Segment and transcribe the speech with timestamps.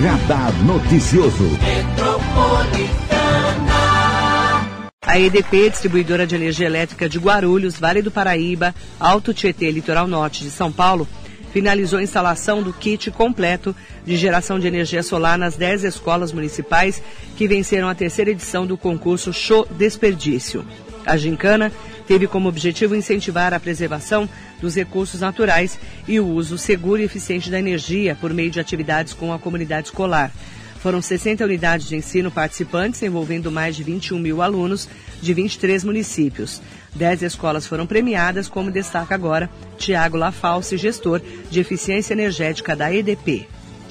[0.00, 1.44] Radar Noticioso.
[5.02, 10.44] A EDP, distribuidora de energia elétrica de Guarulhos, Vale do Paraíba, Alto Tietê, Litoral Norte
[10.44, 11.08] de São Paulo,
[11.52, 13.74] finalizou a instalação do kit completo
[14.04, 17.02] de geração de energia solar nas 10 escolas municipais
[17.36, 20.64] que venceram a terceira edição do concurso Show Desperdício.
[21.08, 21.72] A gincana
[22.06, 24.28] teve como objetivo incentivar a preservação
[24.60, 29.14] dos recursos naturais e o uso seguro e eficiente da energia por meio de atividades
[29.14, 30.30] com a comunidade escolar.
[30.80, 34.86] Foram 60 unidades de ensino participantes, envolvendo mais de 21 mil alunos
[35.22, 36.60] de 23 municípios.
[36.94, 43.48] Dez escolas foram premiadas, como destaca agora Tiago Lafalce, gestor de eficiência energética da EDP.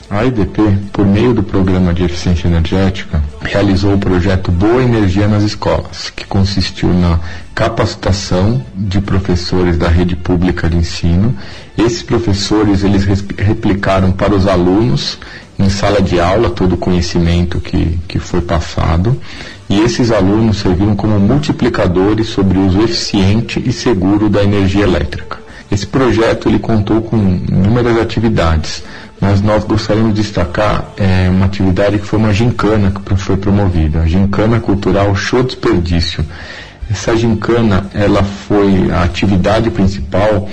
[0.09, 0.61] A EDP,
[0.93, 6.25] por meio do Programa de Eficiência Energética, realizou o projeto Boa Energia nas Escolas, que
[6.25, 7.19] consistiu na
[7.53, 11.35] capacitação de professores da rede pública de ensino.
[11.77, 13.03] Esses professores eles
[13.37, 15.19] replicaram para os alunos
[15.59, 19.19] em sala de aula todo o conhecimento que, que foi passado
[19.69, 25.39] e esses alunos serviram como multiplicadores sobre o uso eficiente e seguro da energia elétrica.
[25.69, 28.83] Esse projeto ele contou com inúmeras atividades,
[29.19, 34.01] mas nós gostaríamos de destacar é, uma atividade que foi uma gincana que foi promovida,
[34.01, 36.25] a gincana cultural Show Desperdício.
[36.89, 40.47] Essa gincana, ela foi a atividade principal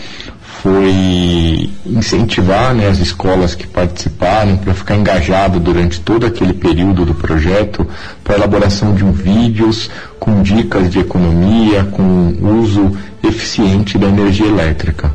[0.65, 7.15] foi incentivar né, as escolas que participarem para ficar engajado durante todo aquele período do
[7.15, 7.87] projeto
[8.25, 15.13] para elaboração de um vídeos com dicas de economia, com uso eficiente da energia elétrica.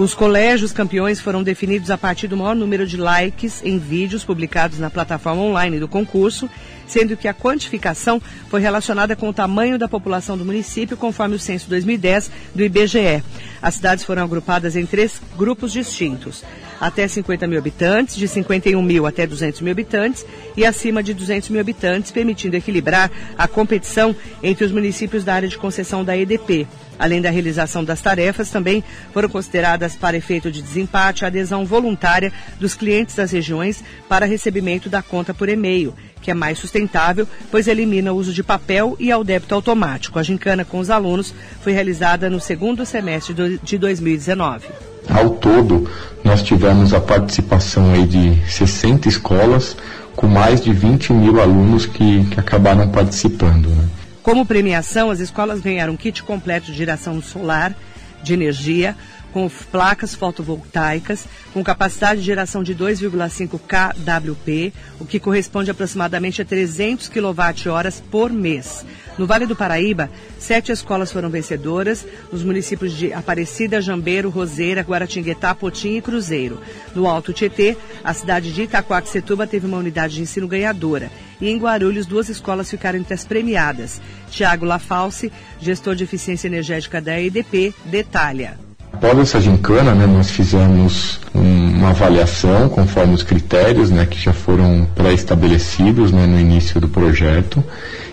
[0.00, 4.78] Os colégios campeões foram definidos a partir do maior número de likes em vídeos publicados
[4.78, 6.48] na plataforma online do concurso
[6.90, 11.38] sendo que a quantificação foi relacionada com o tamanho da população do município, conforme o
[11.38, 13.22] censo 2010 do IBGE.
[13.62, 16.42] As cidades foram agrupadas em três grupos distintos.
[16.80, 20.24] Até 50 mil habitantes, de 51 mil até 200 mil habitantes
[20.56, 25.48] e acima de 200 mil habitantes, permitindo equilibrar a competição entre os municípios da área
[25.48, 26.66] de concessão da EDP.
[26.98, 28.82] Além da realização das tarefas, também
[29.12, 34.88] foram consideradas para efeito de desempate a adesão voluntária dos clientes das regiões para recebimento
[34.88, 39.10] da conta por e-mail que é mais sustentável, pois elimina o uso de papel e
[39.10, 40.18] ao débito automático.
[40.18, 44.66] A gincana com os alunos foi realizada no segundo semestre de 2019.
[45.08, 45.90] Ao todo,
[46.22, 49.76] nós tivemos a participação aí de 60 escolas,
[50.14, 53.68] com mais de 20 mil alunos que, que acabaram participando.
[53.68, 53.88] Né?
[54.22, 57.74] Como premiação, as escolas ganharam um kit completo de geração solar,
[58.22, 58.94] de energia,
[59.32, 66.44] com placas fotovoltaicas com capacidade de geração de 2,5 kWp, o que corresponde aproximadamente a
[66.44, 68.84] 300 kWh por mês.
[69.18, 75.54] No Vale do Paraíba, sete escolas foram vencedoras, nos municípios de Aparecida, Jambeiro, Roseira, Guaratinguetá,
[75.54, 76.58] Potim e Cruzeiro.
[76.94, 81.10] No Alto Tietê, a cidade de Itacoaxetuba teve uma unidade de ensino ganhadora.
[81.38, 84.00] E em Guarulhos, duas escolas ficaram entre as premiadas.
[84.30, 85.30] Tiago Lafalce,
[85.60, 88.69] gestor de eficiência energética da EDP, detalha.
[89.02, 94.86] Após essa gincana, né, nós fizemos uma avaliação conforme os critérios né, que já foram
[94.94, 97.64] pré-estabelecidos né, no início do projeto.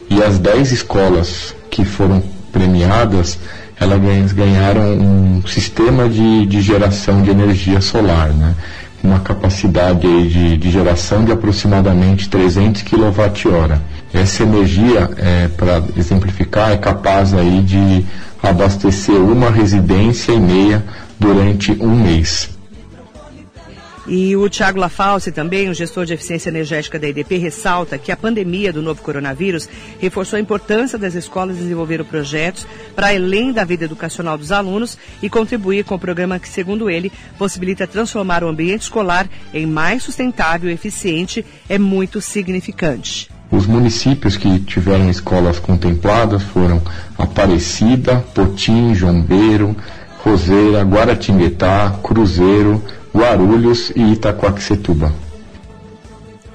[0.09, 3.37] E as 10 escolas que foram premiadas,
[3.77, 8.55] elas ganharam um sistema de, de geração de energia solar, né,
[9.03, 13.79] uma capacidade de, de geração de aproximadamente 300 kWh.
[14.13, 18.05] Essa energia, é, para exemplificar, é capaz aí de
[18.41, 20.83] abastecer uma residência e meia
[21.19, 22.56] durante um mês.
[24.07, 28.15] E o Tiago Lafalce, também, o gestor de eficiência energética da EDP, ressalta que a
[28.15, 29.67] pandemia do novo coronavírus
[29.99, 32.65] reforçou a importância das escolas desenvolver projetos
[32.95, 37.11] para além da vida educacional dos alunos e contribuir com o programa que, segundo ele,
[37.37, 43.29] possibilita transformar o ambiente escolar em mais sustentável e eficiente, é muito significante.
[43.51, 46.81] Os municípios que tiveram escolas contempladas foram
[47.17, 49.75] Aparecida, Potim, Jombeiro,
[50.19, 52.83] Roseira, Guaratinguetá, Cruzeiro,
[53.17, 55.11] Guarulhos e Itacoaxetuba.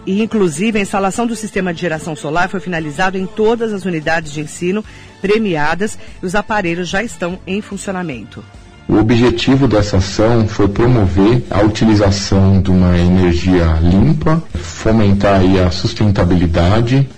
[0.06, 4.32] E, inclusive, a instalação do sistema de geração solar foi finalizado em todas as unidades
[4.32, 4.84] de ensino
[5.20, 8.44] premiadas e os aparelhos já estão em funcionamento.
[8.88, 17.08] O objetivo dessa ação foi promover a utilização de uma energia limpa, fomentar a sustentabilidade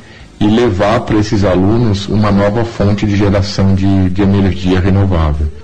[0.40, 5.63] e levar para esses alunos uma nova fonte de geração de, de energia renovável.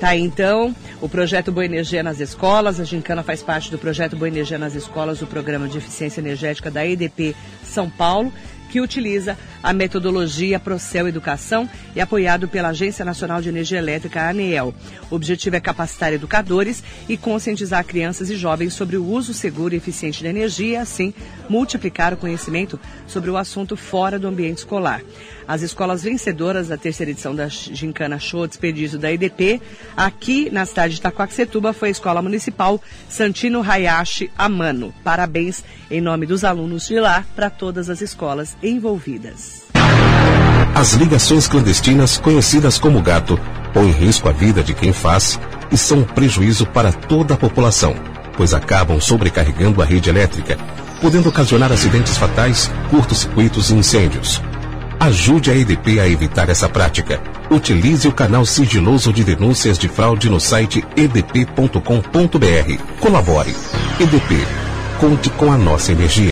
[0.00, 4.28] Tá, então, o projeto Boa Energia nas Escolas, a Gincana faz parte do projeto Boa
[4.28, 7.34] Energia nas Escolas, do Programa de Eficiência Energética da EDP
[7.64, 8.32] São Paulo,
[8.70, 14.74] que utiliza a metodologia Procel Educação e apoiado pela Agência Nacional de Energia Elétrica, ANEEL.
[15.10, 19.78] O objetivo é capacitar educadores e conscientizar crianças e jovens sobre o uso seguro e
[19.78, 21.14] eficiente da energia e, assim,
[21.48, 25.02] multiplicar o conhecimento sobre o assunto fora do ambiente escolar.
[25.46, 29.62] As escolas vencedoras da terceira edição da Gincana Show Desperdício da EDP,
[29.96, 32.78] aqui na cidade de Itacoaxetuba, foi a Escola Municipal
[33.08, 34.92] Santino Hayashi Amano.
[35.02, 39.64] Parabéns em nome dos alunos de lá para todas as escolas envolvidas.
[40.74, 43.38] As ligações clandestinas, conhecidas como gato,
[43.72, 45.38] põem em risco a vida de quem faz
[45.70, 47.94] e são um prejuízo para toda a população,
[48.36, 50.56] pois acabam sobrecarregando a rede elétrica,
[51.00, 54.40] podendo ocasionar acidentes fatais, curtos-circuitos e incêndios.
[55.00, 57.20] Ajude a EDP a evitar essa prática.
[57.50, 61.80] Utilize o canal sigiloso de denúncias de fraude no site edp.com.br.
[63.00, 63.54] Colabore.
[64.00, 64.46] EDP.
[64.98, 66.26] Conte com a nossa energia.